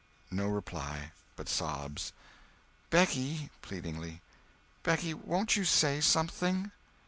[0.31, 2.11] No reply—but sobs.
[2.89, 4.23] "Becky"—pleadingly.
[4.81, 6.71] "Becky, won't you say something?"